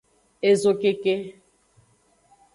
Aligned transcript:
Ezokeke. 0.49 1.15